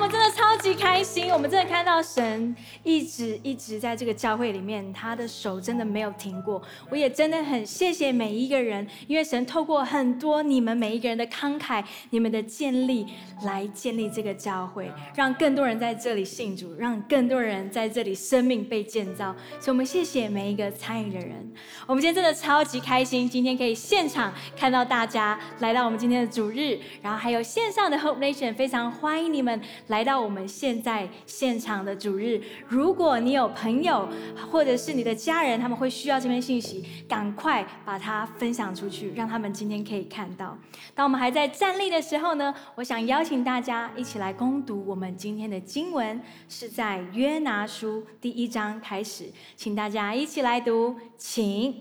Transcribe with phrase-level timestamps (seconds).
[0.00, 6.60] 们真的超级开心，我们真的看到神一直一直在这个教会里面，他的手真的没有停过。
[6.88, 13.06] 我也真的很谢谢每一个人，因为神透过很多你们每一个人的慷慨、你们的建立，
[13.44, 19.36] 来建立这个教会，让更多人在这里信主，让更多人在这里生命被建造。
[19.60, 21.52] 所以，我们谢谢每一个参与的人。
[21.86, 29.60] 我们今天真的超级开心，今天可以现场看到大家来到我们今天的主日，然后还有线上的 Hope Nation，非常欢迎你们。
[29.90, 34.08] 来到我们现在现场的主日，如果你有朋友
[34.50, 40.56] 或者是你的家人，他们会需要这篇信息，赶快把它分享出去，让他们今天可以看到。
[40.94, 49.24] 当我们还在站立的时候呢，我想邀请大家一起来攻读我们今天的经文，是在约拿书第一章开始，
[49.56, 51.74] 请大家一起来读，请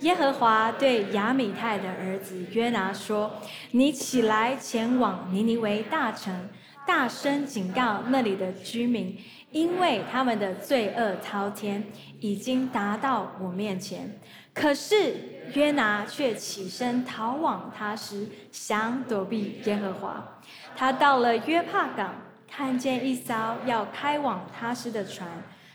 [0.00, 3.30] 耶和华对亚米泰的儿子约拿说
[3.70, 6.48] ：“你起来前往尼尼微大城。”
[6.86, 9.18] 大声警告那里的居民，
[9.50, 11.84] 因为他们的罪恶滔天，
[12.20, 14.18] 已经达到我面前。
[14.54, 15.16] 可是
[15.54, 20.40] 约拿却起身逃往他时，想躲避耶和华。
[20.76, 22.14] 他到了约帕港，
[22.48, 23.34] 看见一艘
[23.66, 25.28] 要开往他时的船，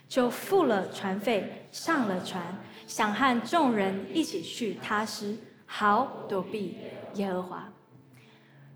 [0.07, 2.41] 就付了船费，上了船，
[2.87, 5.37] 想和众人一起去他时，
[5.67, 6.77] 好躲避
[7.15, 7.69] 耶和华。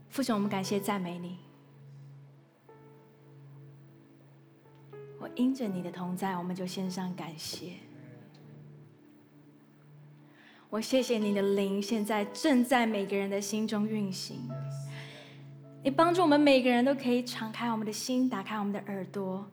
[0.10, 1.45] 父神，我们感谢赞美你。
[5.26, 7.72] 我因着你的同在，我们就献上感谢。
[10.70, 14.48] 我谢谢你的灵，现在正在每个人的心中运行。
[15.84, 19.44] 你帮助我们每个人都可以敞开我们的心，打开我们的耳朵。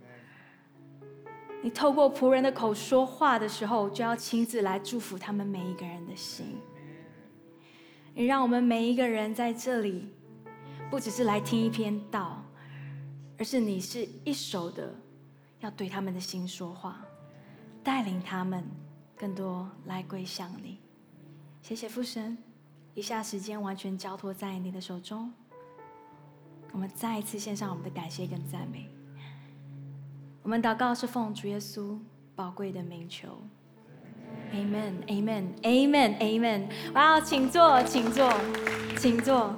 [1.62, 6.59] 你透过仆人的口说话的时候，就要亲自来祝福他们每一个人的心。
[8.12, 10.07] 你让我们每一个人在这里，
[10.91, 12.45] 不只是来听一篇道，
[13.39, 14.95] 而是你是一手的。
[15.62, 17.00] 要对他们的心说话，
[17.82, 18.62] 带领他们
[19.16, 20.78] 更多来归向你。
[21.61, 22.36] 谢谢父神，
[22.95, 25.33] 以下时间完全交托在你的手中。
[26.72, 28.89] 我们再一次献上我们的感谢跟赞美。
[30.42, 31.96] 我们祷告是奉主耶稣
[32.34, 33.39] 宝贵的名求。
[34.52, 36.68] Amen，Amen，Amen，Amen。
[36.95, 38.28] 哇，请坐，请坐，
[38.98, 39.55] 请坐。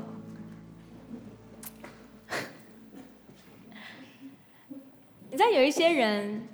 [5.35, 6.47] 你知道有一些人，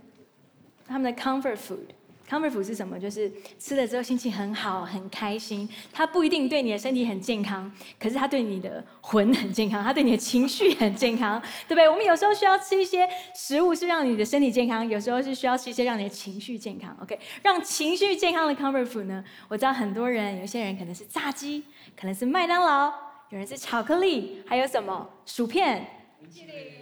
[0.89, 2.99] 他们的 comfort food，comfort food 是什么？
[2.99, 5.69] 就是吃了之后心情很好，很开心。
[5.93, 11.39] 它不一定对你的身体很健康，可是它对你的魂很健康，它对你的情绪很健康，
[11.69, 11.87] 对不对？
[11.91, 16.97] 我们有时候需要吃一些食物是让你的身体健康，有时候是需要吃一些让你的情绪健康。
[17.03, 19.23] OK，让情绪健康的 comfort food 呢？
[19.49, 21.65] 我知道很多人，有些人可能是炸鸡，
[21.95, 22.91] 可能是麦当劳，
[23.29, 25.87] 有人是巧克力，还有什么薯片。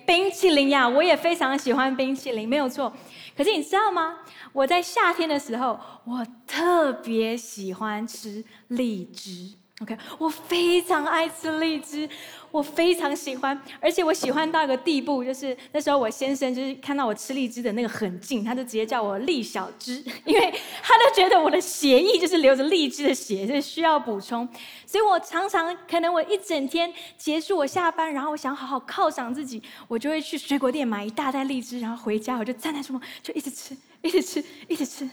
[0.06, 2.92] 冰淇淋呀，我也非常喜欢冰淇淋，没有错。
[3.36, 4.20] 可是你知道吗？
[4.52, 9.54] 我在夏天的时候，我特别喜欢吃荔枝。
[9.80, 12.08] OK，我非常爱吃荔枝。
[12.50, 24.48] 我非常喜欢，而且我喜欢到一个地步，就是那时候我先生就是看到我吃荔枝的那个很近，他就直接叫我荔小枝， 因为他都觉得我的血液就是流着荔枝的血，就是需要补充。
[24.86, 35.08] 所以我常常可能我一整天结束我下班，然后我想好好犒赏自己，我就会去水果店买一大袋荔枝，然后回家我就站在厨房就一直吃，一直吃，一直吃，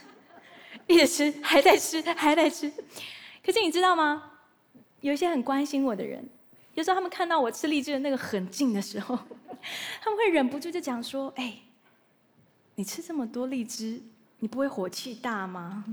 [0.88, 2.72] 一直吃，还在吃，还在吃。
[3.46, 4.32] 可是你知道吗？
[5.06, 6.28] 有一些很关心我的人。
[6.74, 9.16] 有时候他们看到我吃荔枝的那个很近的时候，
[10.02, 11.60] 他们会忍不住就讲说：“哎，
[12.74, 14.02] 你吃这么多荔枝，
[14.40, 15.86] 你不会火气大吗？”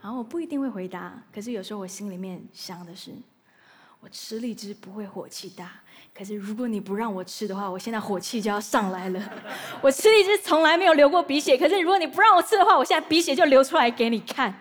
[0.00, 3.10] 然后我不一定会回答，可是有时候我心里面想的是：
[4.00, 5.72] 我吃荔枝不会火气大，
[6.14, 9.32] 可是如果你不让我吃的话，我现在火气就要上来了。
[9.80, 14.54] 我吃荔枝从来没有流过鼻血，可是如果你不让我吃的话，我现在鼻血就流出来给你看。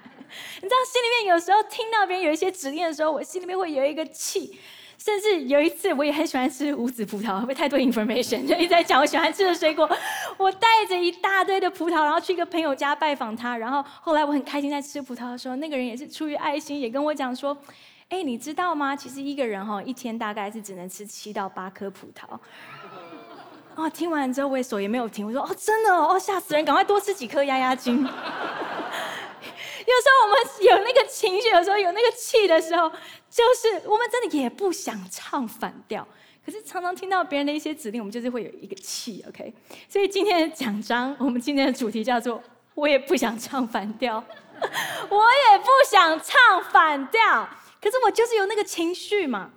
[0.61, 4.59] 你知道，心里面有时候听到别人有一些指令的时候，我心里面会有一个气。
[4.95, 8.45] 甚至有一次，我也很喜欢吃无籽葡萄，会不会太多 information？
[8.47, 9.89] 就一直在讲我喜欢吃的水果。
[10.37, 13.57] 我带着一大堆的葡萄，然后去一个朋友家拜访他。
[13.57, 17.57] 然后后来我很开心在吃葡萄的时候，那个人也是出于爱心，也跟我讲说
[18.07, 18.95] ：“哎，你知道吗？
[18.95, 22.39] 其实一个人哈，一天大概是只能吃七到八颗葡萄。
[23.75, 28.07] ”哦，听完之后我也手也没有停，我说：“哦，真的哦，吓死人，赶快多吃几颗压压惊。”
[29.85, 30.37] 有时候我们
[30.69, 32.89] 有那个情绪，有时候有那个气的时候，
[33.29, 36.07] 就是我们真的也不想唱反调，
[36.45, 39.23] 可是常常听到别人的一些指令，我们就是会有一个气。
[39.27, 39.53] OK，
[39.89, 42.41] 所以今天的奖章，我们今天的主题叫做
[42.75, 44.23] “我也不想唱反调”，
[45.09, 47.49] 我也不想唱反调，
[47.81, 49.51] 可是我就是有那个情绪嘛。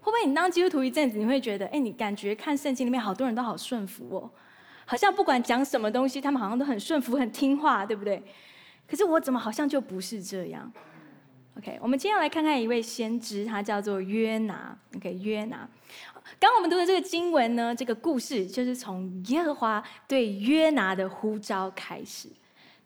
[0.00, 4.30] 会不会你当基督徒一阵子，你会觉得，哎，你感觉看圣经里面好多人都好顺服哦，
[4.84, 8.22] 好像不管讲什么东西，他们好像都很顺服、很听话，对不对？
[8.86, 10.72] 可是我怎么好像就不是这样
[11.58, 14.78] ？OK，我们今天来看看一位先知，他叫做约拿。
[14.96, 15.68] OK，约拿。
[16.40, 22.28] 刚刚我们读的这个经文呢，这个故事就是从耶和华对约拿的呼召开始。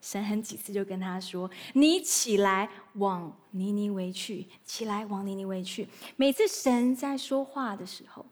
[0.01, 5.87] 神很几次就跟他说：“你起来往尼尼微去，起来往尼尼微去。”
[6.17, 8.25] 每次神在说话的时候，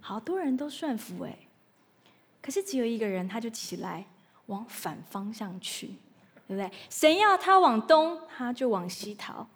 [0.00, 1.34] 好多人都顺服哎，
[2.42, 4.04] 可是只有一个人，他就起来
[4.46, 5.94] 往反方向去，
[6.48, 6.68] 对不对？
[6.90, 9.46] 神要他往东，他就往西逃。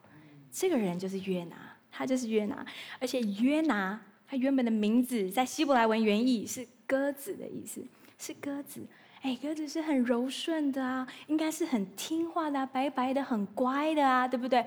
[0.53, 1.57] 这个人就是约拿，
[1.91, 2.65] 他就是约拿，
[3.01, 3.99] 而且约拿
[4.29, 7.83] 他原本的名字在希伯来文原意是鸽子的意思，
[8.19, 8.87] 是鸽子。
[9.23, 14.67] 哎，鸽子是很柔顺的啊，应该是很听话的，白白的，很乖的啊，对不对？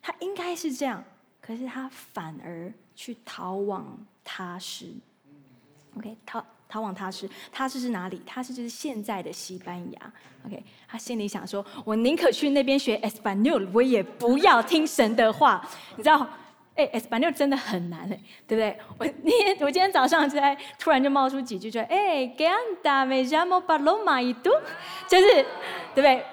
[0.00, 1.04] 他应该是这样，
[1.40, 4.86] 可是他反而去逃往他市。
[5.98, 8.22] OK，逃逃往他市，他市是哪里？
[8.24, 10.12] 他市就是现在的西班牙。
[10.46, 15.66] OK，他心里想说：我宁可去那边学 Espanol，我也不要听神的话。
[15.96, 16.26] 你知道？
[16.76, 18.78] 哎，Espanol 真的很难哎，对不对？
[18.98, 24.50] 我那天我今天早上就在突然就冒出几句，就哎，¿Qué anda me llamo Paloma y tú？
[25.08, 25.44] 就是，
[25.92, 26.24] 对不对？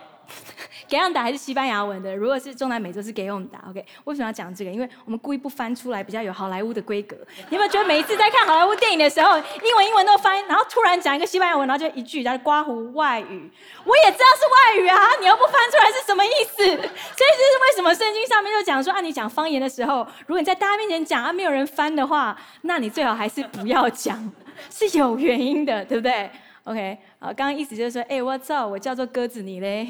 [0.87, 2.15] 给样打还是西班牙文的？
[2.15, 3.83] 如果是中南美洲是给用打，OK？
[4.03, 4.71] 为什么要讲这个？
[4.71, 7.15] 因为我们故意不翻出来，比较有好莱坞的规格。
[7.49, 13.51] 你有没有觉得每一次在看好莱坞电影的时候，英文英文都翻，然后突然讲一个西班牙文，然后就一句然后刮胡外语？
[13.83, 16.55] 我也知道是外语啊，你又不翻出来是什么意思？
[16.65, 24.31] 所以这是为什么圣经上面就讲说，啊，你讲方言的时候，如果你在大家面前讲啊，没有人翻的话，那你最好还是不要讲，
[24.69, 26.29] 是有原因的，对不对
[26.65, 29.87] ？OK，啊，刚刚意思就是说，哎，我操，我叫做鸽子，你嘞，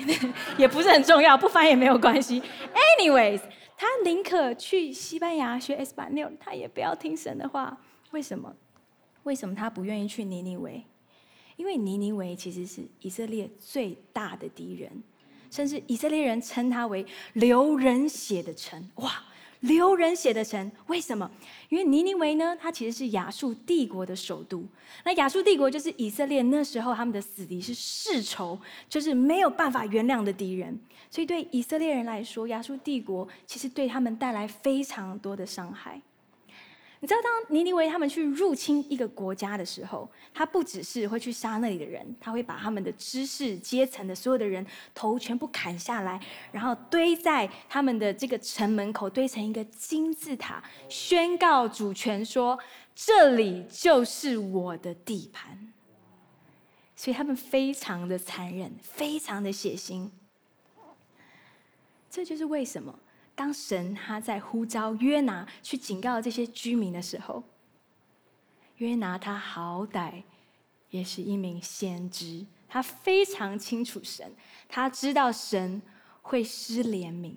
[0.58, 2.42] 也不是很重要，不翻也没有关系。
[3.00, 3.42] Anyways，
[3.76, 7.78] 他宁可去西班牙学 S 班六，他也不要听神的话。
[8.12, 8.56] 为什么？
[9.24, 10.84] 为什么他不愿意去尼尼维？
[11.56, 14.92] 因为尼尼维其实是以色列最大的敌人，
[15.50, 18.90] 甚至以色列人称他为流人血的城。
[18.96, 19.24] 哇！
[19.62, 21.30] 留人写的城，为什么？
[21.70, 24.64] 因为尼尼维呢，它其实是亚述帝国的首都。
[25.04, 28.60] 那亚述帝国就是以色列那时候他们的死敌，是世仇，
[28.90, 30.80] 就是没有办法原谅的敌人。
[31.10, 36.02] 所以对以色列人来说，亚述帝国其实对他们带来非常多的伤害。
[37.06, 44.66] 你知道，当尼尼维他们去入侵一个国家的时候，他不只是会去杀那里的人，他会把他们的知识阶层的所有的人
[44.96, 46.20] 头全部砍下来，
[46.52, 52.58] 然后堆在他们的这个城门口，堆成一个金字塔，宣告主权，说
[52.96, 55.72] 这里就是我的地盘。
[56.96, 60.10] 所以他们非常的残忍，非常的血腥。
[62.10, 62.98] 这就是为什么。
[63.36, 67.44] 当神他在呼召约拿去警告这些居民的时候，
[68.78, 70.24] 约拿他好歹
[70.90, 74.34] 也是一名先知，他非常清楚神，
[74.70, 75.82] 他知道神
[76.22, 77.36] 会施怜悯，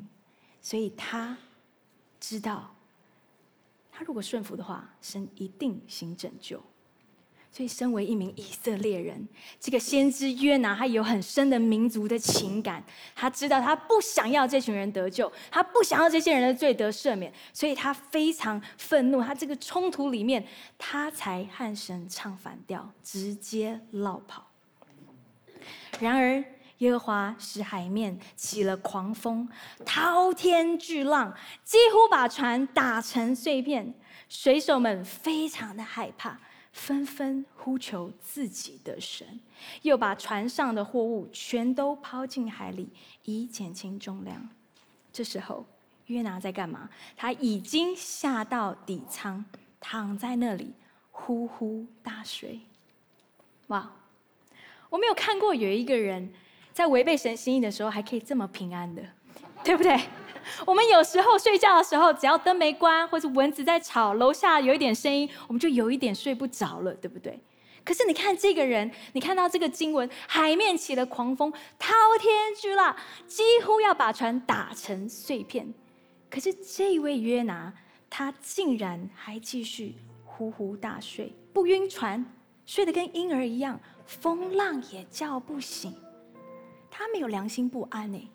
[0.62, 1.36] 所以他
[2.20, 2.74] 知道，
[3.90, 6.62] 他如果顺服的话，神一定行拯救。
[7.58, 9.28] 所以，身为一名以色列人，
[9.58, 12.80] 这个先知约拿，他有很深的民族的情感。
[13.16, 19.20] 他知道他不想要这群人得救，他不想要这些人的罪得赦免，所以他非常愤怒。
[19.20, 20.46] 他这个冲突里面，
[20.78, 24.46] 他才和神唱反调，直接落跑。
[25.98, 26.44] 然而，
[26.78, 29.48] 耶和华使海面起了狂风，
[29.84, 31.34] 滔天巨浪
[31.64, 33.92] 几乎把船打成碎片，
[34.28, 36.38] 水手们非常的害怕。
[36.72, 39.40] 纷纷呼求自己的神，
[39.82, 42.88] 又把船上的货物全都抛进海里，
[43.24, 44.48] 以减轻重量。
[45.12, 45.66] 这时候，
[46.06, 46.88] 约拿在干嘛？
[47.16, 49.44] 他已经下到底舱，
[49.80, 50.72] 躺在那里
[51.10, 52.60] 呼呼大睡。
[53.68, 53.92] 哇！
[54.90, 56.32] 我没有看过有一个人
[56.72, 59.02] 在违背神心意的时候还可以这么平安的，
[59.62, 60.00] 对不对？
[60.66, 67.40] 我们有时候睡觉的时候，只要灯没关，或者蚊子在吵，楼下有一点声音，我们就有一点睡不着了，对不对？
[67.84, 72.94] 可是你看这个人，你看到这个经文，海面起了狂风，滔天巨浪，
[73.26, 75.72] 几乎要把船打成碎片。
[76.28, 77.72] 可是这位约拿，
[78.10, 79.94] 他竟然还继续
[80.26, 82.22] 呼呼大睡，不晕船，
[82.66, 85.94] 睡得跟婴儿一样，风浪也叫不醒。
[86.90, 88.30] 他没有良心不安呢。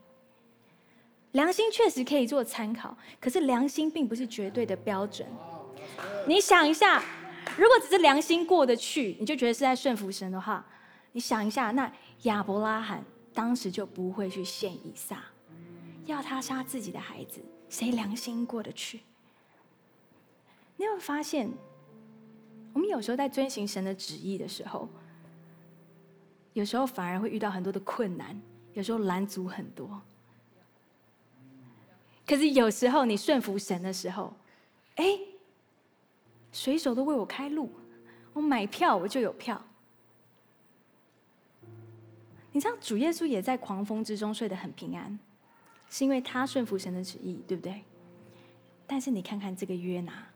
[1.33, 5.27] 良心确实可以做参考，可是良心并不是绝对的标准。
[6.27, 7.03] 你想一下，
[7.57, 10.65] 如果只是良心过得去，你就觉得是在顺服神的话，
[11.11, 11.91] 你想一下，那
[12.23, 15.23] 亚伯拉罕当时就不会去献以撒，
[16.05, 19.01] 要他杀自己的孩子，谁良心过得去？
[20.77, 21.51] 你有没有发现，
[22.73, 24.87] 我们有时候在遵行神的旨意的时候，
[26.53, 28.39] 有时候反而会遇到很多的困难，
[28.73, 29.99] 有时候拦阻很多。
[32.25, 34.33] 可是有时候你顺服神的时候，
[34.95, 35.19] 哎，
[36.51, 37.69] 水手都为我开路，
[38.33, 39.61] 我买票我就有票。
[42.51, 45.19] 你知道主耶稣也在狂风之中睡得很平安，
[45.89, 47.83] 是因为他顺服神的旨意，对不对？
[48.85, 50.27] 但是你看看这个约拿，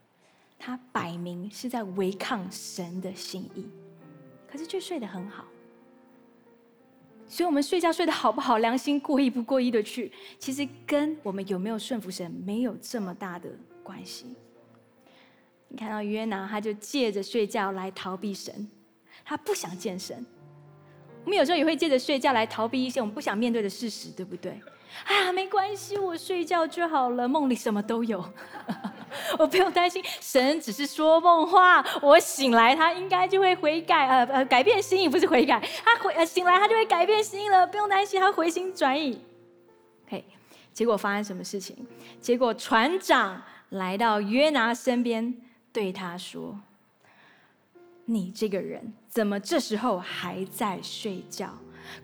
[0.57, 3.69] 他摆明是在违抗神的心意，
[4.51, 5.45] 可是却睡得很好。
[7.27, 13.49] 所以，我们睡觉睡得好不好，良心过意不过意的去，其实跟我们有没有顺服神没有这么大的
[13.83, 14.35] 关系。
[15.67, 18.69] 你看到约拿，他就借着睡觉来逃避神，
[19.25, 20.25] 他不想见神。
[21.27, 24.57] 我们有时候也会借着睡觉来逃避一些我们不想面对的事实，对不对？
[25.03, 28.23] 哎呀，没关系，我睡觉就好了，梦里什么都有，
[29.37, 30.01] 我不用担心。
[30.21, 39.21] 神只是说梦话，我醒来他应该就会悔改，呃呃，改变心意不是悔改，他悔呃醒来他就会改变心意了，不用担心，他回心转意。
[40.07, 40.23] 嘿，
[40.71, 41.75] 结果发生什么事情？
[42.21, 45.35] 结果船长来到约拿身边，
[45.73, 46.57] 对他说。
[48.09, 51.53] 你这个人怎么这时候还在睡觉？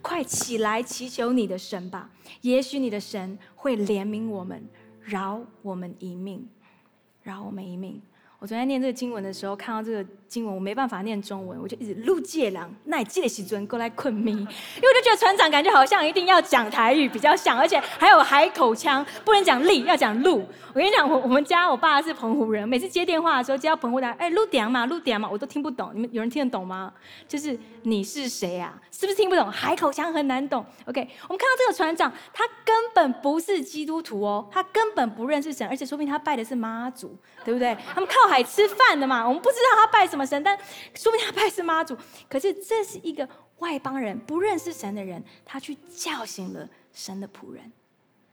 [0.01, 2.09] 快起来祈求你的神吧，
[2.41, 4.63] 也许你的神会怜悯我们，
[5.01, 6.47] 饶我们一命，
[7.21, 8.01] 饶我们一命。
[8.39, 20.43] 我昨天念这个经文的时候，看到这个经文，我没办法念中文，我就一直录借狼，那记得时尊过来困咪，因为我就觉得船长感觉好像一定要讲台语比较像，而且还有海口腔，不能讲力，要讲路。
[20.73, 25.91] 我跟你讲，我我们家我爸是澎湖人，每次接电话的时候接到澎湖的，哎，录点嘛，录点嘛，我都听不懂。
[25.93, 26.91] 你们有人听得懂吗？
[27.27, 28.73] 就是你是谁啊？
[28.91, 29.51] 是不是听不懂？
[29.51, 30.65] 海口腔很难懂。
[30.85, 37.77] OK，我们看到这个船长，他根本不是基督徒哦，他根本不认识神，而且说明他拜的是妈祖，对不对？
[37.93, 40.57] 他们靠海吃饭的嘛，我们不知道他拜什么神，但
[40.93, 41.97] 说不定他拜是妈祖。
[42.29, 43.27] 可是这是一个
[43.59, 47.71] 外邦人，不认识神的人，他去叫醒了神的仆人。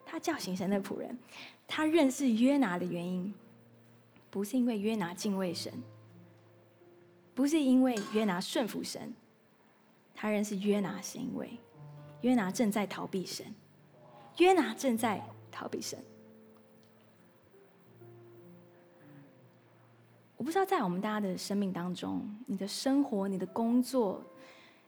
[0.04, 1.16] 他叫醒神的仆人，
[1.68, 3.32] 他认识约拿的原因，
[4.28, 5.72] 不是因为约拿敬畏神，
[7.32, 9.14] 不是因为约拿顺服神。
[10.12, 11.56] 他认识约拿，是因为
[12.22, 13.46] 约拿正在逃避神。
[14.38, 15.96] 约拿正在逃避神。
[20.40, 24.24] 我不知道在我们大家的生命当中，你的生活、你的工作、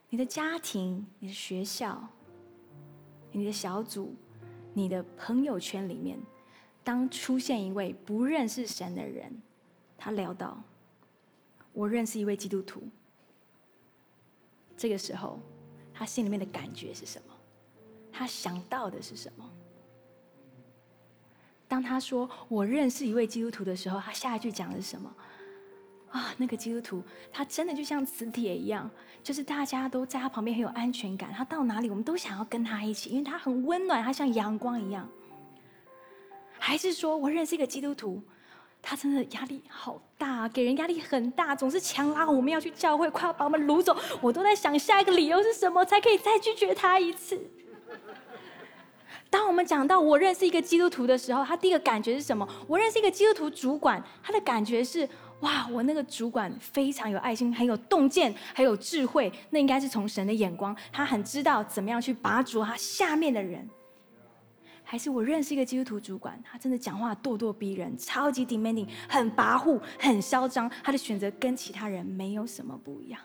[0.09, 2.03] 你的家庭、你的学校、
[3.31, 4.15] 你的小组、
[4.73, 6.19] 你的朋友圈里面，
[6.83, 9.31] 当出现一位不认识神的人，
[9.99, 10.59] 他聊到
[11.75, 12.83] ：“我认识一位基督徒。”
[14.75, 15.39] 这个时候，
[15.93, 17.35] 他心里面的感觉是什么？
[18.11, 19.47] 他想到的是什么？
[21.69, 25.15] 当他说“我认识一位基督徒”的时候，他下一句讲的是什么？
[26.13, 27.03] 啊，那个基督徒，
[27.33, 28.89] 他真的就像磁铁一样，
[29.23, 31.33] 就是大家都在他旁边很有安全感。
[31.33, 35.09] 他到哪里，我们都想要跟他一起，因为他很温暖，他像阳光一样。
[36.59, 38.23] 还是说我认识一个基督徒？
[38.85, 43.97] 他真的压力好大，给人压力很大，总是强拉我们要去教会，快要把我们掳走。
[44.21, 47.41] 我都在想下一个理由是什么，才可以再拒绝他一次。
[49.31, 52.47] 当我们讲到我认识一个基督徒的时候，他第一个感觉是什么？
[52.67, 55.09] 我认识一个基督徒主管，他的感觉是
[55.43, 59.33] 哇，我那个主管非常有爱心，很有洞见，很有智慧。
[59.51, 63.69] 那应该是从神的眼光，他很知道怎么样去拔擢他下面的人。
[64.85, 70.71] 还是我认识一个基督徒主管，他真的讲话咄咄逼人，超级 demanding，很跋扈，很嚣张。
[70.83, 73.21] 他的选择跟其他人没有什么不一样。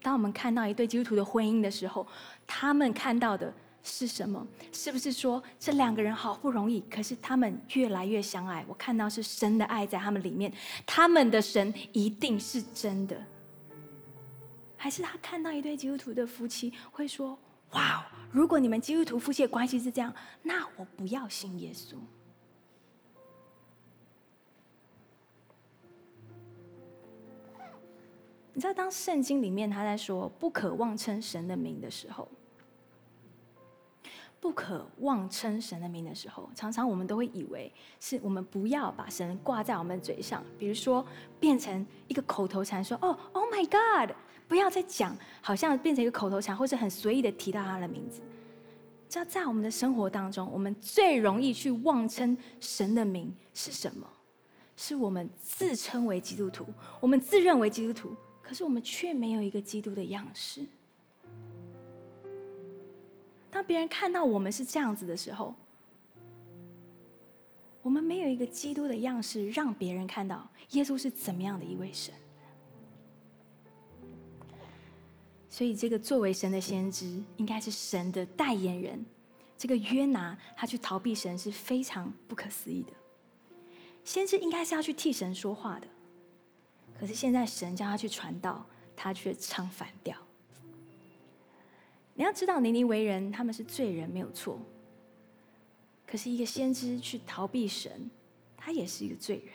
[0.00, 2.06] 当我们看到一对基督徒的婚姻的时候，
[2.46, 3.52] 他们看到的
[3.82, 4.46] 是什么？
[4.72, 8.64] 是不是说这两个人好不容易，可是他们越来越相爱？
[8.68, 10.52] 我看到是神的爱在他们里面，
[10.86, 13.20] 他们的神一定是真的。
[14.76, 17.38] 还是他看到一对基督徒的夫妻会说？
[17.72, 18.06] 哇！
[18.30, 21.96] 如果你们基督徒夫妻的关系是这样，那我不要信耶稣。
[28.54, 32.28] 你知道，当圣经里面他在说不可妄称神的名的时候，
[34.42, 41.06] 不可妄称神的名的时候，常常我们都会以为是我们不要把神挂在我们嘴上，比如说
[41.38, 44.12] 变成一个口头禅，说“哦，Oh my God”。
[44.48, 48.20] 不要再讲，好像变成一个口头禅，或者很随意的提到他的名字。
[49.08, 54.04] 知道在我们的生活当中，我们最容易去妄称神的名是什么？
[54.76, 56.66] 是我们自称为基督徒，
[56.98, 60.66] 我们自认为基督徒，可是我们却没有一个基督的样式。
[63.52, 65.54] 当别人看到我们是这样子的时候，
[67.82, 72.14] 我们没有一个基督的样式，让别人看到耶稣是怎么样的一位神。
[75.50, 79.04] 所以，这个作为神的先知，应该是神的代言人。
[79.58, 82.92] 这个约拿，他去逃避神是非常不可思议的。
[84.02, 85.86] 先知应该是要去替神说话的，
[86.98, 88.64] 可是现在神叫他去传道，
[88.96, 90.16] 他却唱反调。
[92.22, 94.56] 你要知道，尼尼为人，他们是罪人，没有错。
[96.06, 98.08] 可是，一个先知去逃避神，
[98.56, 99.46] 他也是一个罪人。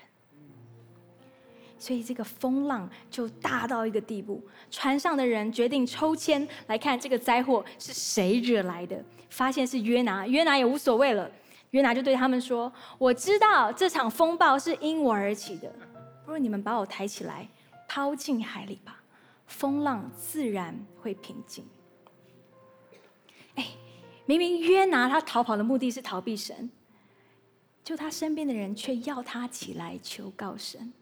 [1.80, 9.02] 所以这个风浪就大到一个地步，船上的人决定抽签来看这个灾祸是谁惹来的。
[9.30, 11.32] 发现是约拿，约拿也无所谓了。
[11.70, 12.70] 约拿就对他们说
[13.00, 15.74] ：“我知道这场风暴是因我而起的，
[16.26, 17.48] 不如你们把我抬起来，
[17.88, 19.02] 抛进海里吧，
[19.46, 21.66] 风浪自然会平静。”
[24.28, 26.70] 明明约拿他逃跑的目的是逃避神，
[27.84, 30.94] 就他身边的人却要他起来求告神。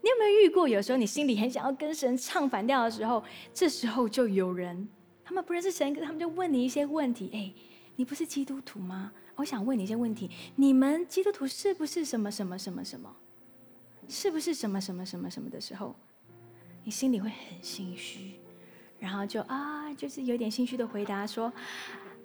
[0.00, 0.68] 你有没有遇过？
[0.68, 4.88] 有时候你心里很想要跟神唱反调的时候，这时候就有人，
[5.24, 7.28] 他们不认识神，他们就问你一些问题。
[7.34, 7.52] 哎，
[7.96, 9.12] 你不是基督徒吗？
[9.34, 10.30] 我想问你一些问题。
[10.54, 13.14] 你们基督徒是不是什么什么什么什么？
[14.08, 15.96] 是不是什么什么什么什么的时候，
[16.84, 18.34] 你心里会很心虚，
[18.98, 21.52] 然后就啊，就是有点心虚的回答说：“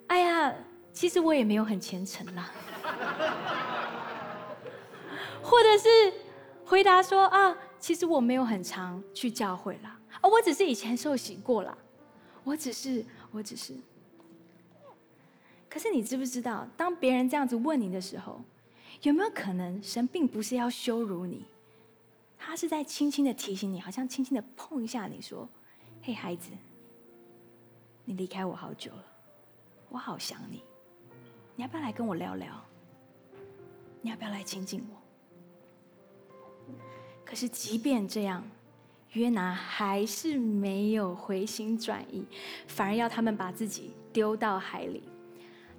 [0.08, 0.54] 哎呀，
[0.92, 2.50] 其实我也没有很虔诚啦。
[5.42, 5.88] ”或者是
[6.64, 11.76] 回答说：“啊。”其实我没有很常去教会啦，哦，我只是以前受洗过了，
[12.44, 13.74] 我只是，我只是。
[15.68, 18.40] 可是你知不知道，当别人这样子问你的时候，
[19.02, 21.44] 有没有可能神并不是要羞辱你，
[22.38, 25.48] 他是在轻轻的提醒你，好像轻轻的碰一下你说
[26.04, 26.50] ：“嘿，孩子，
[28.04, 29.04] 你离开我好久了，
[29.88, 30.64] 我好想你，
[31.54, 32.48] 你要不要来跟我聊聊？
[34.00, 34.96] 你要不要来亲近我？”
[37.24, 38.42] 可是，即便这样，
[39.12, 42.26] 约拿还是没有回心转意，
[42.66, 45.04] 反而要他们把自己丢到海里。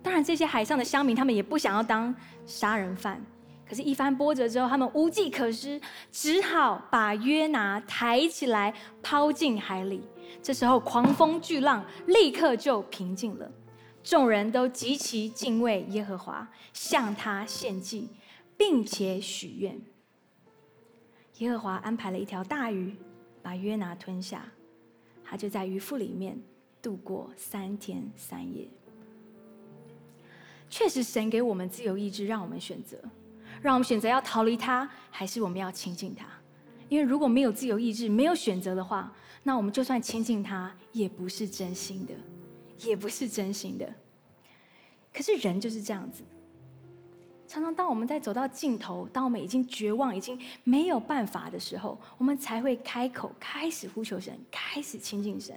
[0.01, 3.21] 当然，这些海上的乡民他们也不想要当杀人犯。
[3.67, 5.81] 可是，一番波折之后，他们无计可施，
[6.13, 10.01] 只好把约拿抬起来抛进海里。
[10.41, 13.51] 这时候，狂风巨浪立刻就平静了，
[14.03, 18.09] 众人都极其敬畏耶和华，向他献祭，
[18.57, 19.79] 并且许愿。
[21.39, 22.95] 耶和华安排了一条大鱼，
[23.41, 24.45] 把约拿吞下，
[25.23, 26.37] 他就在鱼腹里面
[26.81, 28.67] 度过三天三夜。
[30.69, 32.97] 确实，神给我们自由意志，让我们选择，
[33.61, 36.25] 让我们选择要逃离他，还是我们要亲近他。
[36.89, 39.11] 因为如果没有自由意志，没有选择的话，
[39.43, 42.13] 那我们就算亲近他，也不是真心的，
[42.87, 43.93] 也不是真心的。
[45.13, 46.23] 可是人就是这样子。
[47.45, 55.53] 常常，当我们在走到尽头，当我们已经绝望、已经没有办法的时候，我们才会开口，开始呼求神，开始亲近神。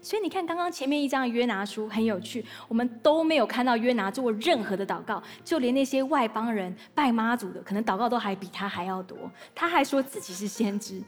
[0.00, 9.18] 所以你看，刚刚前面一张约拿书很有趣，我们都没有看到约拿做过任何的祷告，就连那些外邦人拜妈祖的，可能祷告都还比他还要多。
[9.54, 11.02] 他还说自己是先知，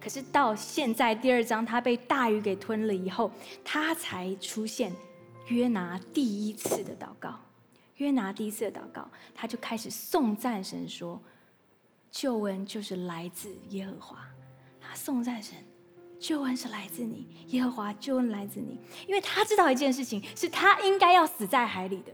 [0.00, 3.30] 可是到现在第二章，他被大鱼给吞了以后，
[3.62, 4.90] 他才出现
[5.48, 7.38] 约拿第一次的祷告。
[7.96, 11.20] 约拿第一次的祷告，他就开始颂赞神说
[12.10, 14.26] ：“救恩就是来自耶和华。”
[14.80, 15.58] 他颂赞神，
[16.18, 22.12] 救恩是来自你，耶和华救恩来自你，因为他知道一件事情，是他应该要死在海里的，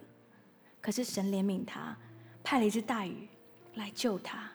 [0.80, 1.96] 可是神怜悯他，
[2.42, 3.28] 派了一只大鱼
[3.76, 4.50] 来救他，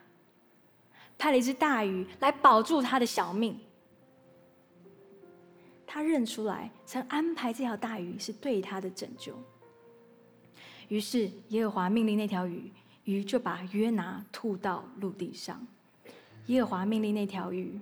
[1.22, 3.56] 派了一只大鱼来保住他的小命。
[5.86, 9.36] 他认出来，曾安排这条大鱼是对他的拯救。
[10.88, 12.72] 于是耶和华命令那条鱼，
[13.04, 15.64] 鱼就把约拿吐到陆地上。
[16.48, 17.80] 耶和华命令那条鱼，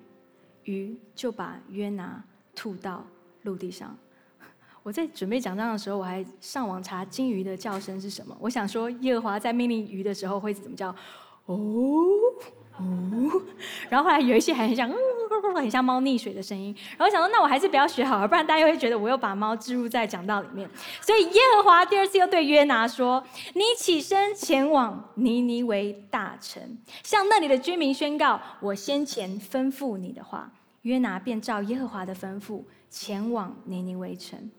[0.65, 2.21] 鱼就把约拿
[2.53, 3.05] 吐到
[3.43, 3.97] 陆地上。
[4.83, 8.35] 我在准备讲章的时候，我还上网查金鱼的叫声是什么。
[8.41, 10.93] 我想说，耶和华在命令鱼的时候会怎么叫？
[11.45, 11.55] 哦。
[12.79, 13.41] 哦，
[13.89, 14.89] 然后后来有一些还很像，
[15.55, 16.73] 很像猫溺水的声音。
[16.97, 20.69] 然后想说，那我还是不要学好了，不然大家会觉得我又把猫置入在讲道里面。
[21.01, 30.51] 所以耶和华第二次又对约拿说：“你起身前往尼尼为大城，向那里的居民宣告我先前吩咐你的话。”
[30.83, 34.49] 约拿便照耶和华的吩咐前往尼尼为城。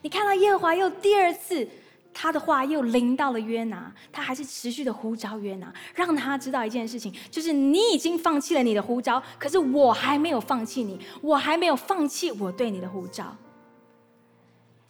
[0.00, 1.68] 你看到耶和华又第二次。
[2.12, 13.36] 他的话又临到了约拿，他还是持续的呼召约拿，让他知道一件事情，就是你已经放弃了你的呼召，可是我还没有放弃你，我还没有放弃我对你的呼召。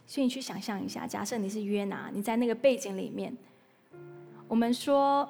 [0.07, 3.37] 所以你去想象一下，假设你是约拿，你在那个背景里面，
[4.49, 5.29] 我们说，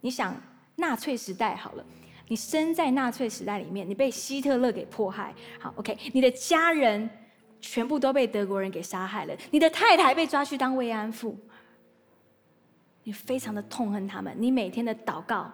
[0.00, 0.34] 你想
[0.76, 1.84] 纳粹时代好了，
[2.28, 7.10] 你生在纳粹时代里面，你被希特勒给迫害，好，OK，你的家人
[7.62, 11.38] 全部都被德国人给杀害了，你的太太被抓去当慰安妇，
[13.04, 15.50] 你非常的痛恨他们，你每天的祷告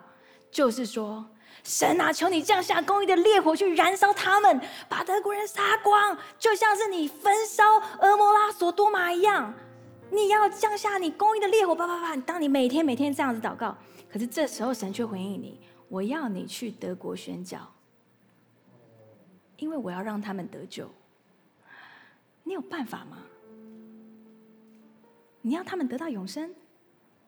[0.50, 1.24] 就是说。
[1.64, 7.64] 神啊，求你降下公义的烈火去燃烧他们，把德国人杀光，就像是你焚烧
[8.00, 9.52] 俄摩拉索多玛一样。
[10.10, 12.16] 你要降下你公义的烈火，啪啪啪！
[12.18, 13.76] 当你每天每天这样子祷告，
[14.08, 17.58] 可是这时候神却回应你：我要你去德国宣教，
[19.56, 20.88] 因为我要让他们得救。
[22.48, 23.18] 你有办法吗？
[25.42, 26.50] 你要他们得到永生？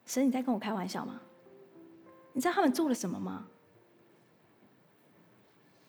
[0.07, 1.21] 神，你在跟我开玩笑吗？
[2.33, 3.47] 你知道他们做了什么吗？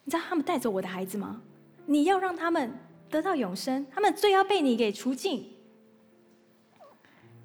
[0.04, 1.42] 你知道他们带走我的孩子吗？
[1.86, 2.74] 你要让他们
[3.10, 5.50] 得到永生，他们罪要被你给除尽。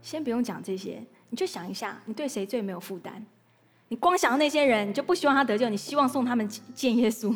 [0.03, 3.23] 先不用讲这些，你就想一下，你对谁最没有负担？
[3.87, 7.33] 你光想到那些人，你就不希望他得救，你希望送他们见耶稣，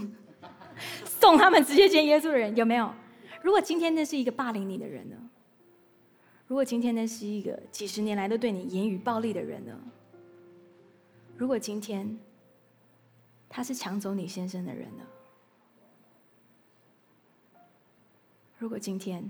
[1.06, 2.92] 送他们直接见耶稣的人有没有？
[3.42, 5.16] 如果今天那是一个霸凌你的人呢？
[6.46, 9.79] 如果今天那是一个几十年来都对你言语暴力的人呢？
[11.37, 12.18] 如果今天？
[13.53, 15.05] 他是抢走你先生的人呢。
[18.57, 19.29] 如果今天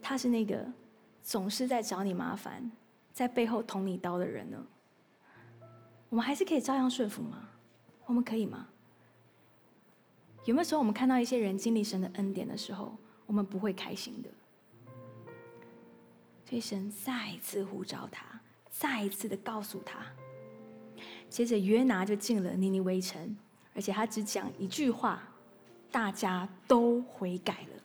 [0.00, 0.64] 他是那个
[1.20, 2.70] 总是在找你麻烦、
[3.12, 4.66] 在背后捅你刀的人呢？
[6.08, 7.48] 我们还是可以照样顺服吗？
[8.06, 8.68] 我们可以吗？
[10.44, 12.96] 有没有时候我们看到一些人经历神的恩典的时候，
[13.26, 14.28] 我们不会开心的？
[16.48, 19.98] 所以神再一次呼召他，再一次的告诉他。
[21.28, 23.36] 接着约拿就进了尼尼微城，
[23.74, 25.22] 而且他只讲一句话，
[25.92, 27.82] 大家都悔改了。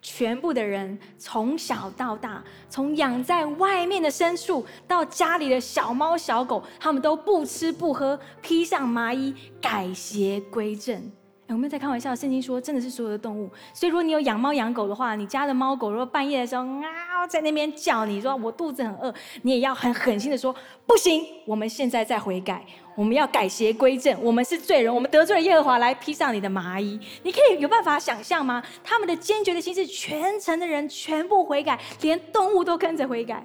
[0.00, 11.12] 全部的人从小到大，从养在外面的牲畜到家里的小猫小狗，他们都不吃不喝，披上麻衣，改邪归正。
[11.48, 13.50] 我们在开玩笑，圣经说真的是所有的动物。
[13.74, 20.54] 所以如果你有养猫养狗的话，你家的猫狗如果半夜的时候啊在那边叫，你说我肚子很饿，你也要很狠心的说
[20.86, 26.98] 不行，我们现在在悔改，我们要改邪归正，我们是罪人，我们得罪了耶和华，来披上你的麻衣。
[27.22, 28.62] 你可以有办法想象吗？
[28.82, 33.44] 他们的坚决的心是全城的人全部悔改，连动物都跟着悔改。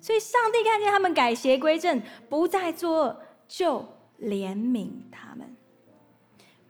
[0.00, 3.16] 所以上帝看见他们改邪归正，不再作恶，
[3.48, 3.80] 就
[4.20, 5.56] 怜悯他们。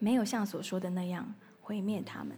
[0.02, 2.36] 没有像所说的那样毁灭他们，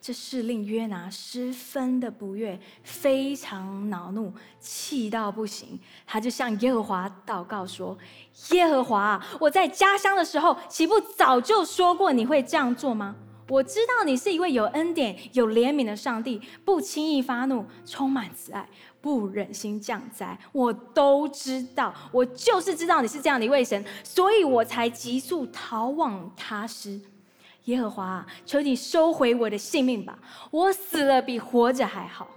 [0.00, 5.76] 这是令约拿十分的不悦，非常恼怒，气到不行。
[6.06, 7.98] 他就向耶和华祷告说
[8.54, 13.16] ：“耶和华，我在家乡的时候，岂不早就说过你会这样做吗？
[13.48, 18.68] 我知道你是一位有恩典、有怜悯的上帝，不轻易发怒，充满慈爱。”
[19.00, 27.00] 不忍心降灾，我都知道，我就是知道你是这样的一位神，所以我才急速逃往他施。
[27.66, 30.18] 耶和华，求你收回我的性命吧，
[30.50, 32.28] 我死了比活着还好。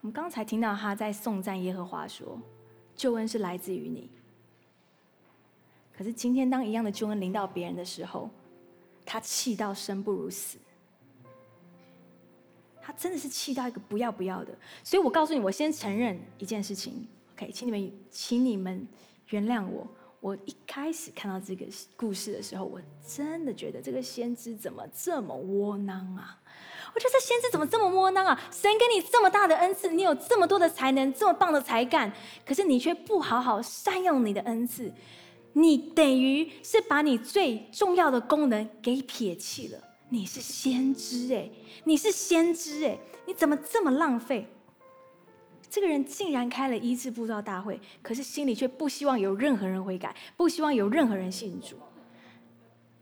[0.00, 2.40] 我们刚才听到他在颂赞耶和华，说
[2.96, 4.10] 救恩是来自于你。
[5.96, 8.28] 可是今天当一样的救恩临到别人的时候，
[9.04, 10.58] 他气到生不如死。
[12.80, 18.86] 他真的是气到一个不要不要的，所以我告诉你，我先承认一件事情，OK，请你们，请你们
[19.30, 19.86] 原谅我。
[20.20, 26.40] 我一开始看到这个故事的时候，我真的觉得这个先知怎么这么窝囊啊？
[26.94, 28.40] 我觉得这先知怎么这么窝囊啊？
[28.50, 32.12] 神给你这么大的恩赐，你有这么多的才能，这么棒的才干，
[32.44, 34.92] 可是你却不好好善用你的恩赐，
[35.58, 39.82] 你等于是把你最重要的功能给撇弃了。
[40.10, 41.48] 你是先知哎，
[41.84, 44.46] 你是先知哎，你怎么这么浪费？
[45.70, 51.76] 这个人竟然开了一次布道大会，可是心里却不希望有任何人悔改，不希望有任何人信主。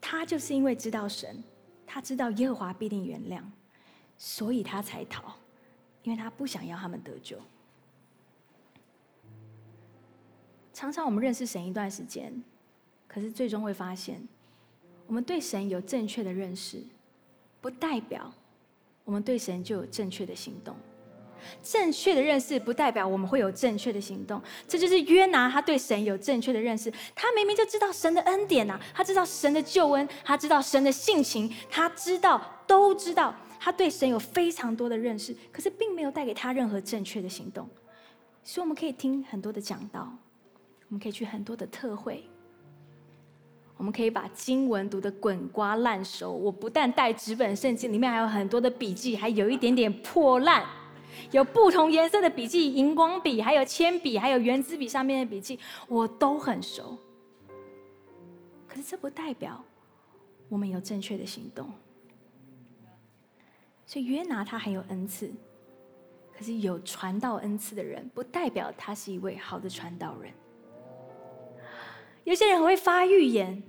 [0.01, 1.43] 他就是因为知道神，
[1.85, 3.43] 他知道耶和华必定原谅，
[4.17, 5.35] 所以他才逃，
[6.05, 7.37] 因为他不想要他们得救。
[10.75, 12.31] 常常我们认识神一段时间，
[13.09, 14.21] 可是最终会发现，
[15.07, 16.83] 我们对神有正确的认识。
[17.61, 18.31] 不代表
[19.07, 20.77] 我们对神就有正确的行动，
[21.63, 24.39] 正确的认识不代表我们会有正确的行动。
[24.69, 37.67] 这就是约拿他对神有正确的认识，他明明就知道神的恩典呐，他知道神的救恩，他知道神的性情，他知道都知道，他对神有非常多的认识，可是并没有带给他任何正确的行动。
[38.43, 40.13] 所以我们可以听很多的讲道，
[40.95, 42.23] 我们可以去很多的特会。
[43.77, 46.31] 我们可以把经文读得滚瓜烂熟。
[46.31, 50.65] 我不但带纸本圣经，里面还有很多的笔记，还有一点点破烂。
[51.33, 56.97] 有不同颜色的笔记，荧光笔、还有铅笔、还有圆珠笔上面的笔记，我都很熟。
[58.69, 59.65] 可是这不代表
[60.49, 61.69] 我们有正确的行动。
[63.85, 65.29] 所以约拿他很有恩赐，
[66.33, 70.33] 可是有传道恩赐的人，不代表他是一位好的传道人。
[72.25, 73.63] 有些人很会发预言，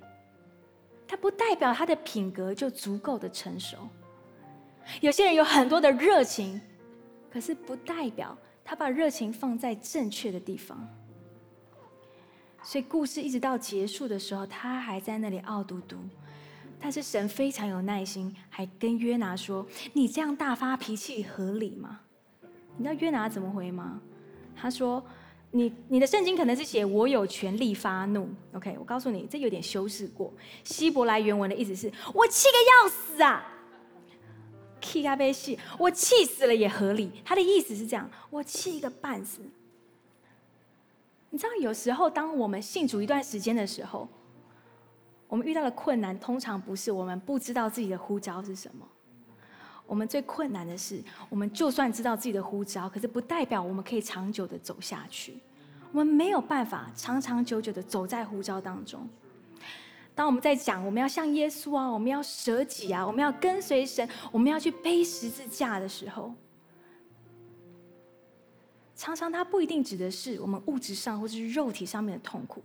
[1.08, 3.78] 他不代表他的品格就足够的成熟。
[5.02, 6.60] 有些人有很多的热情。
[7.28, 10.88] 可是不代表他把热情放在正确的地方，
[12.64, 15.98] 所以故事一直到结束的时候，他还在那里傲嘟嘟。
[16.80, 22.00] 但是神非常有耐心，还跟约拿说：“你这样大发脾气合理吗？”
[22.78, 24.00] 你知道约拿怎么回吗？
[24.56, 25.06] 他说
[25.56, 28.28] ：“你你的圣经可能是写我有权利发怒。
[28.52, 30.34] ”OK，我告诉你，这有点修饰过。
[30.66, 33.54] 希伯来原文的意思是我气个要死啊！
[34.82, 37.10] 气他被气，我气死了也合理。
[37.24, 39.40] 他的意思是这样，我气个半死。
[41.30, 44.10] 你知道，有时候当我们信主一段时间的时候，
[45.30, 48.86] 我们遇到的困难，通常不是我们不知道自己的呼召是什么。
[49.88, 55.38] 我们最困难的是，我们就算知道自己的呼召，可是不代表我们可以长久的走下去。
[55.96, 59.08] 我们没有办法长长久久的走在呼召当中。
[60.14, 66.34] 当我们在讲我们要像耶稣啊，我们要舍己啊，我们要跟随神，我们要去背十字架的时候，
[68.94, 72.62] 常常它不一定指的是我们物质上或者是肉体上面的痛苦，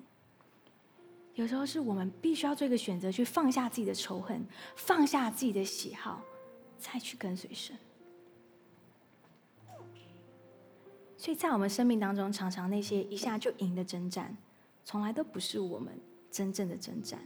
[1.36, 6.20] 有时候是我们必须要做一个选择，去放下自己的仇恨，放下自己的喜好，
[6.76, 7.76] 再去跟随神。
[11.20, 14.34] 所以在我们生命当中，常常那些一下就赢的征战，
[14.82, 15.92] 从来都不是我们
[16.30, 17.20] 真正的征战。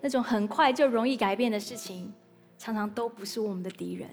[0.00, 2.12] 那种很快就容易改变的事情，
[2.56, 4.08] 常常都不是我们的敌人。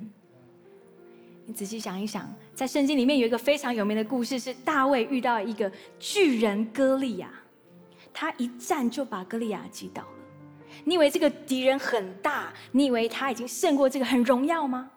[1.45, 7.31] 你仔细想一想，在圣经里面有一个非常有名的故事，是大卫遇到一个巨人歌利亚，
[8.11, 10.09] 他一战就把歌利亚击倒了。
[10.85, 12.51] 你以为这个敌人很大？
[12.71, 14.89] 你以为他已经胜过这个很荣耀吗？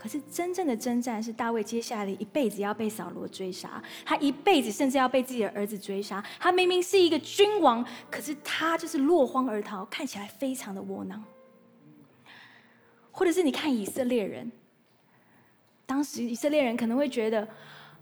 [0.00, 6.24] 可是真正的征战是大卫接下来一辈子要被扫罗追杀，他一辈子甚至要被自己的儿子追杀。
[6.38, 11.24] 他明明是一个君王，可是他就是落荒而逃，看起来非常的窝囊。
[13.10, 14.52] 或者是你看以色列人，
[15.84, 17.48] 当时以色列人可能会觉得，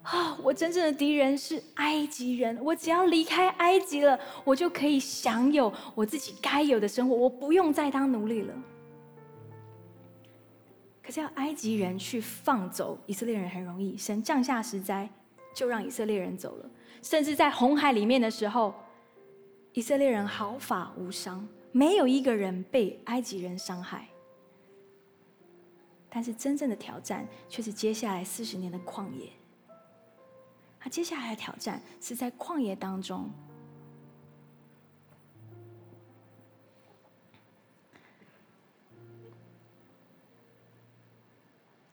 [0.02, 8.54] 啊，我真正的敌人是埃及人，我只要离开埃及了，我就可以享有我自己该有的生活，我不用再当奴隶了。
[11.06, 15.08] 可是要埃及人去放走以色列人很容易，神降下石灾，
[15.54, 16.68] 就让以色列人走了。
[17.00, 18.74] 甚至在红海里面的时候，
[19.72, 24.08] 以色列人毫发无伤，没有一个人被埃及人伤害。
[26.10, 29.30] 但是真正的挑战却是接下来四十年的旷野。
[30.80, 33.30] 他接下来的挑战是在旷野当中。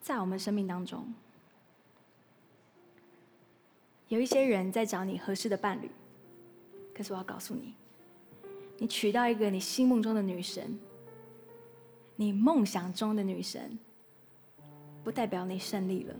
[0.04, 1.02] 在我们生命当中，
[4.08, 5.90] 有一些人在找你合适的伴侣，
[6.94, 7.72] 可是我要告诉你，
[8.76, 10.78] 你娶到一个你心目中的女神，
[12.16, 13.78] 你梦想中的女神，
[15.02, 16.14] 不代表你胜利了。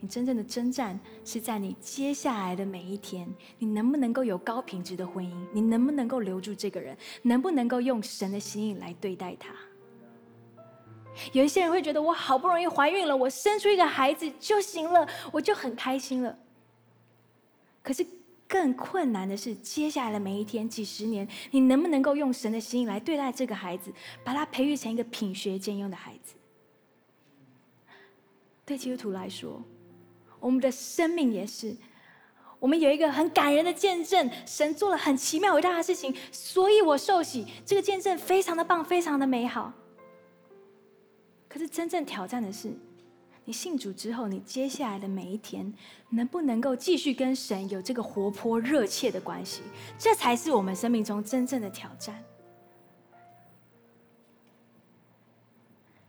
[0.00, 5.46] 你真正的征战是在你接下来的每一天，你能不能够有高品质的婚姻？
[5.52, 6.96] 你能不能够留住这个人？
[7.20, 9.54] 能不能够用神的心意来对待他？
[11.32, 16.38] 有一些人会觉得，我好不容易怀孕了，我生出一个孩子就行了，我就很开心了。
[17.82, 18.06] 可是
[18.46, 23.92] 更困难的是，接下来的每一天、几十年，你能不能够用神的心来对待这个孩子，
[24.24, 26.34] 把他培育成一个品学兼优的孩子？
[28.64, 29.62] 对基督徒来说，
[30.40, 31.74] 我们的生命也是，
[32.58, 37.46] 我们有一个很感人的见证，神做了很奇妙伟大的事情，所以我受洗。
[37.64, 39.72] 这个见证非常的棒，非常的美好。
[41.48, 42.70] 可是真正挑战的是，
[43.44, 45.72] 你信主之后，你接下来的每一天，
[46.10, 49.62] 能不能够继续跟神有这个活泼热切的关系？
[49.98, 52.22] 这才是我们生命中真正的挑战。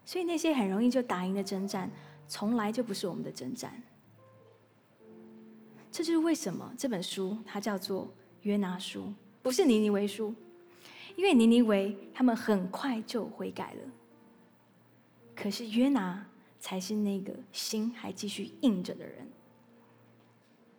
[0.03, 1.89] 所以那些很容易就打赢的征战，
[2.27, 3.81] 从来就不是我们的征战。
[5.91, 10.33] 这就是为什么这本书它叫做约拿书，不是尼尼微书，
[11.15, 13.91] 因为尼尼微他们很快就悔改了。
[15.41, 16.25] 可是约拿
[16.59, 19.27] 才是那个心还继续硬着的人。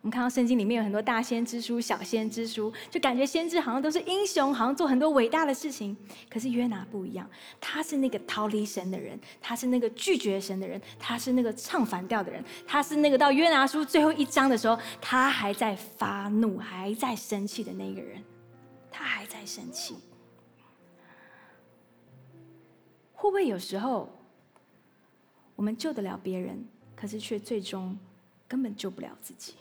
[0.01, 5.95] 我们看到圣经里面有很多大先知书、小先知书，就感觉先知好像都是英雄，好像做很多伟大的事情。
[6.27, 18.23] 可是约拿不一样，他是那个逃离神的人，他是那个拒绝神的人，他是那个唱反调的人，他是那个到约拿书最后一章的时候，他还在发怒、还在生气的那个人，
[18.91, 19.95] 他还在生气。
[23.13, 24.09] 会不会有时候
[25.61, 27.95] 我们救得了别人，可是却最终
[28.47, 29.53] 根本救不了自己？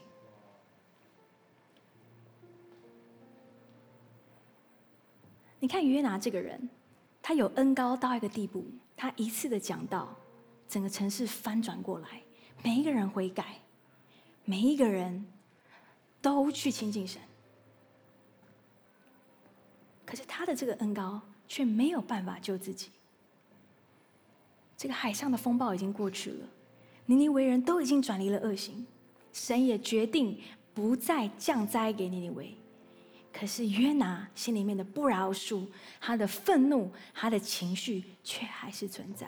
[5.58, 6.70] 你看约拿这个人，
[7.20, 8.64] 他有恩高到一个地步，
[8.96, 10.16] 他一次的讲道，
[10.66, 12.22] 整个城市翻转过来，
[12.62, 13.60] 每一个人悔改，
[14.46, 15.26] 每一个人
[16.22, 17.20] 都去亲近神。
[20.06, 22.88] 可是他的这个恩高却没有办法救自己。
[24.80, 26.46] 这个海上的风暴已经过去了，
[27.04, 28.86] 尼尼维人都已经转离了恶行，
[29.30, 30.40] 神也决定
[30.72, 32.56] 不再降灾给尼尼维。
[33.30, 35.66] 可是约拿心里面的不饶恕，
[36.00, 39.26] 他的愤怒，他的情绪却还是存在。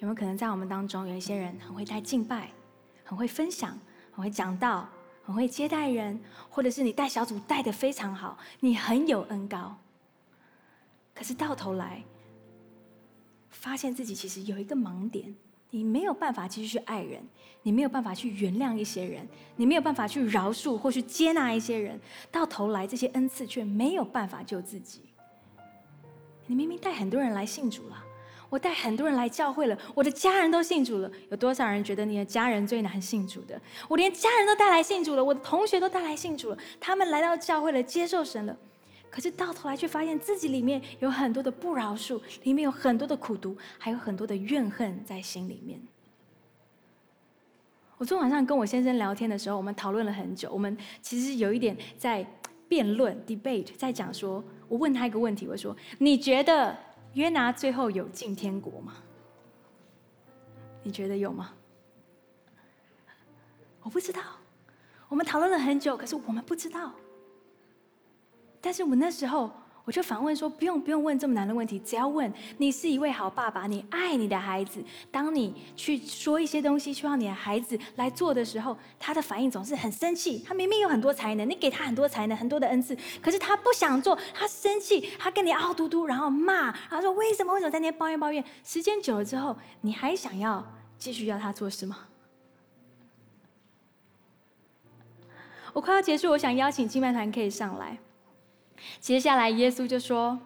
[0.00, 2.50] 有没有可能在我们当中有一些人很会带敬拜，
[3.02, 3.70] 很会分享，
[4.12, 4.86] 很会讲道，
[5.24, 6.20] 很会接待人，
[6.50, 9.74] 或者是你带小组带的非常好，你很有恩高。
[11.14, 12.04] 可是到头来，
[13.60, 15.32] 发现自己其实有一个盲点。
[15.72, 17.22] 你没有办法继续去爱人，
[17.62, 25.02] 你没有办法去原谅一些人，你没有办法去饶恕或去接纳一些人，到头来这些恩赐却没有办法救自己。
[26.48, 28.02] 你明明带很多人来信主了，
[28.48, 33.60] 我带很多人来教会了，我的家人都信主了，有多少人觉得你的家人最难信主的？
[33.88, 38.56] 我连家人都带来信主了，我的同学都带来信主了，他们来到教会了，接受神了。
[39.10, 45.80] 可是到头来却发现自己里面有很多的不饶恕，里面有很多的苦毒，还有很多的怨恨在心里面。
[47.98, 50.50] 我昨天晚上跟我先生聊天的时候，我们讨论了很久。
[50.50, 52.26] 我们其实有一点在
[52.66, 56.74] 辩论 （debate），在讲说，我问他一个问题，我说：“你觉得
[57.12, 58.94] 约拿最后有进天国吗？
[60.82, 61.52] 你觉得有吗？”
[63.82, 64.22] 我不知道。
[65.08, 66.94] 我们讨论了很久，可是我们不知道。
[68.60, 69.50] 但是我那时候，
[69.86, 74.84] 我就反问说：“不用不用问这么难的问题，只要问你是一位好爸爸，你爱你的孩子。
[75.10, 80.44] 当你去说一些东西，需要你的孩子来做的时候，他的反应总是很生气。
[80.46, 88.44] 他明明有很多才能，你给他很多才能，很多的恩赐，可是他不想做，他生气，他跟你嗷嘟嘟，然后骂，他说为什么为什么在那边抱怨抱怨？
[88.62, 90.64] 时间久了之后，你还想要
[90.98, 92.06] 继续要他做事吗？”
[95.72, 97.98] 我快要结束，我想邀请敬拜团可以上来。
[99.00, 100.38] 接下来，耶稣就说：“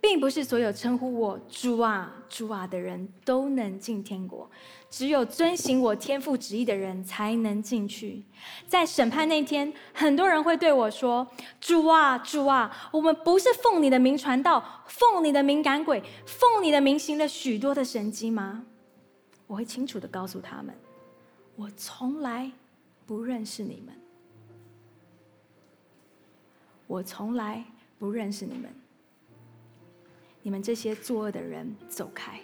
[0.00, 4.50] 并不是所有称呼我主啊、主啊的人都能进天国，
[4.88, 8.22] 只有遵行我天父旨意的人才能进去。
[8.66, 11.26] 在审判那天，很多人会对我说
[11.60, 18.64] ：‘主啊、主啊，我们不是奉你的名传道，奉你的名赶鬼，奉你的名行了许多的神迹吗？’
[19.46, 20.74] 我会清楚的告诉他们：
[21.56, 22.50] 我从来
[23.04, 23.94] 不认识你们。”
[26.90, 27.64] 我从来
[28.00, 28.68] 不认识你们，
[30.42, 32.40] 你们这些作恶的人，走开！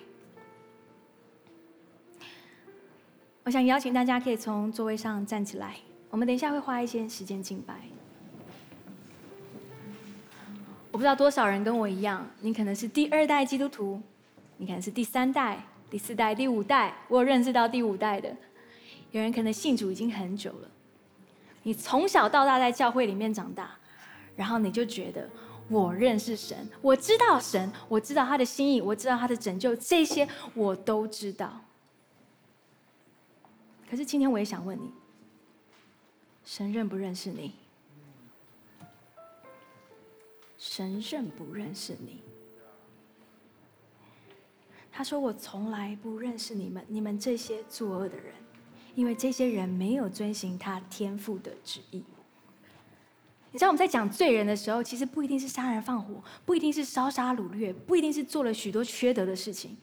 [3.43, 5.75] 我想邀请大家可以从座位上站起来，
[6.11, 7.75] 我们等一下会花一些时间敬拜。
[10.93, 14.01] 我不知道多少人跟我一样，你可能是第二代基督徒，
[14.59, 18.33] 你可能是第三代、第四代、第五代，我有认识到第五代的。
[19.11, 20.71] 有人可能信主已经很久了，
[21.65, 23.77] 你从小到大在教会里面长大。
[24.37, 25.29] 然后你就觉得
[25.69, 31.61] 我认识神，我知道神，我知道他的心意，我知道他的拯救，这些我都知道。
[33.91, 34.93] 可是今天我也想问你，
[36.45, 37.55] 神认不认识你？
[40.59, 42.21] 神认不认识你？
[44.91, 48.33] 他说：“我从来不认识你们，你们这些作恶的人，
[48.95, 52.03] 因为这些人没有遵行他天父的旨意。”
[53.57, 59.75] 你知道我们在讲罪人的时候，其实不一定是杀人放火，不一定是烧杀掳掠，不一定是做了许多缺德的事情。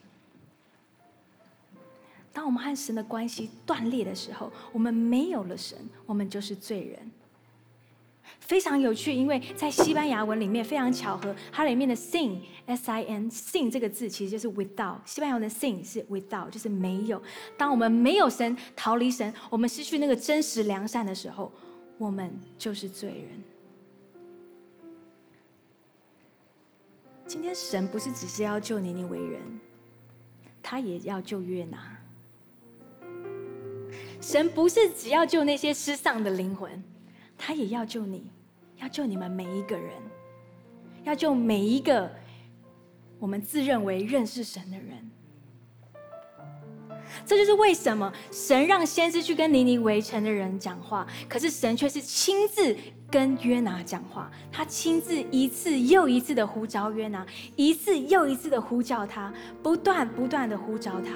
[2.32, 7.10] 当我们和神的关系断裂的时候，我们没有了神，我们就是罪人。
[8.38, 14.98] 非常有趣，因为在西班牙文里面非常巧合，它里面的 sin s i n sin 这个字其实就是 without。
[15.04, 17.20] 西班牙文的 sin 是 without，就是没有。
[17.58, 21.50] 当我们没有神，逃离神，我们失去那个真实良善的时候，
[21.98, 23.42] 我们就是罪人。
[27.26, 29.40] 今天神不是只是要救尼尼为人，
[30.62, 31.98] 他也要救约拿。
[34.20, 36.82] 神不是只要救那些失丧的灵魂，
[37.36, 38.30] 他也要救你，
[38.76, 39.92] 要救你们每一个人，
[41.02, 42.10] 要救每一个
[43.18, 45.10] 我们自认为认识神的人。
[47.26, 52.76] 这就是为什么神让先知去跟尼尼围城的人讲话，可是神却是亲自
[53.14, 54.28] 跟约拿讲话。
[54.50, 61.12] 他亲自一次又一次的呼召约拿，一次又一次的呼叫他，不断不断的呼召他。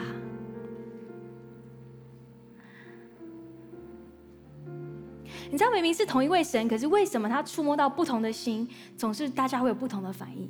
[5.50, 10.48] 你知道明明是同一位神，可是为什么他触摸到不同的心，总是大家会有不同的反应？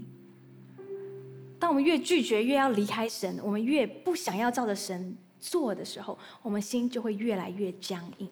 [1.59, 8.29] 当我们越拒绝，越要离开神，我们越不想要照着神做的时候，我们心就会越来越僵硬。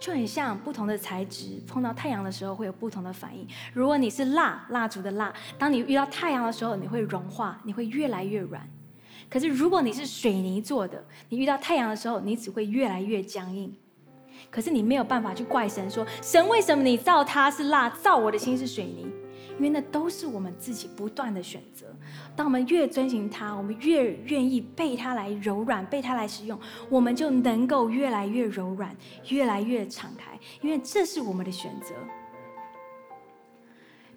[0.00, 3.46] 就很像不同的材质碰到太阳的时候会有不同的反应。
[3.74, 8.66] 如果你是蜡，蜡烛的蜡，当你遇到太阳的时候，你会融化，你会越来越软。
[9.28, 13.72] 可是，如果你是水泥做的，你遇到太阳的时候，你只会越来越僵硬。
[14.50, 19.06] 可是，你没有办法去怪神，说神为什么你造它是蜡，造我的心是水泥？
[19.60, 21.84] 因为那都是我们自己不断的选择。
[22.34, 26.58] 当我们越遵循它，我们越愿意被它来柔软，被它来使用，
[26.88, 28.96] 我们就能够越来越柔软，
[29.28, 30.32] 越来越敞开。
[30.62, 31.94] 因为这是我们的选择。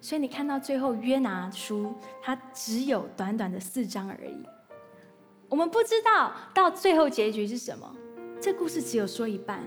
[0.00, 4.48] 所以你看到最后约拿书，它只有短短的四章而已。
[5.50, 7.94] 我们不知道到最后结局是什么，
[8.40, 9.62] 这故事只有说一半。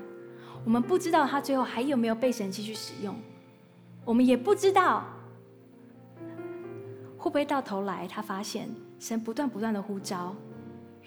[0.66, 3.16] 我们不知道他最后还有没有被神继续使用，
[4.04, 5.06] 我们也不知道
[7.28, 8.70] 会不会到头来他发现
[9.00, 10.34] 神不断不断的呼召，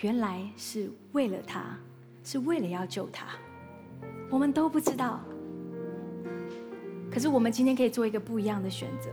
[0.01, 1.79] 原来是为了他，
[2.23, 3.29] 是为了要救他。
[4.29, 5.19] 我们都不知道，
[7.11, 9.11] 可是我们今天可以做一个不一样的选择。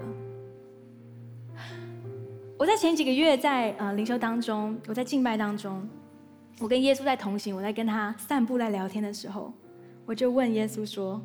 [2.57, 5.87] 我在前几个月在呃灵修当中，我在敬拜当中，
[6.59, 9.53] 我跟耶稣在同行，我在跟他散步在聊天的时候，
[10.05, 11.21] 我就问耶稣说：“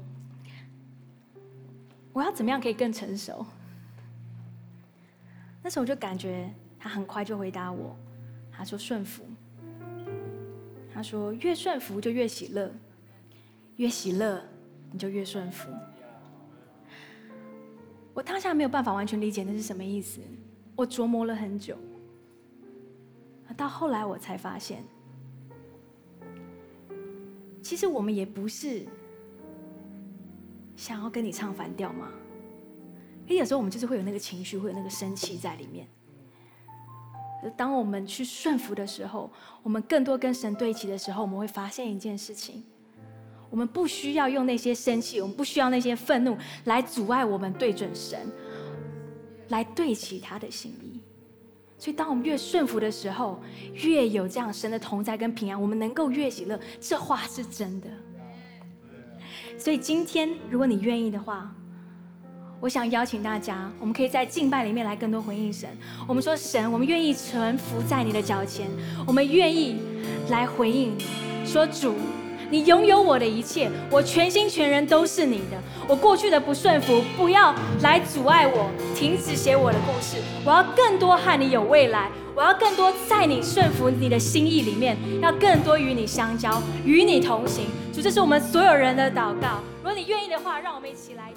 [2.15, 3.45] 我要怎么样可以更成熟？”
[5.63, 7.97] 那时候我就感觉他很快就回答我，
[8.51, 9.25] 他说：“顺服。”
[10.93, 12.71] 他说：“越顺服就越喜乐，
[13.77, 14.43] 越喜乐
[14.91, 15.71] 你就越顺服。”
[18.13, 20.21] 我当下没有办法完全理解那是什么意思。
[20.77, 21.77] 我琢磨了很久，
[23.57, 24.85] 到后来我才发现，
[27.63, 28.85] 其实我们也不是
[30.75, 32.11] 想要跟你唱反调嘛。
[33.33, 35.87] 因为有时候我们就是会有那个情绪，会有那个生气在里面。
[37.57, 39.31] 当我们去顺服的时候，
[39.63, 42.63] 我们更多跟神对齐的时候，我们会发现一件事情：
[43.49, 48.31] 我们不需要用那些生气，我们不需要那些愤怒来阻碍我们对准神。
[49.49, 50.99] 来对齐他的心意，
[51.77, 53.39] 所以当我们越顺服的时候，
[53.75, 56.59] 越有这样神的同在跟平安，我们能够越喜乐。
[56.81, 57.89] 这话是真的。
[59.59, 61.55] 所以今天，如果你愿意的话，
[62.63, 65.69] 我想邀请大家，我们可以在敬拜里面来更多回应神。
[66.07, 68.69] 我们说，神，我们愿意臣服在你的脚前，
[69.05, 69.79] 我们愿意
[70.31, 71.05] 来回应你，
[71.45, 71.97] 说主。
[72.51, 75.61] 你拥有我的一切，我全心全人都是你的。
[75.89, 80.19] 我过去的不顺服，不要来阻碍我，停止写我的故事。
[80.45, 87.67] 我要更多和你有未来，我要更多在你顺服你的心意里面，要更多与你相交，与你同行。
[87.93, 89.59] 主，这是我们所有人的祷告。
[89.79, 91.33] 如果你愿意的话，让我们一起来。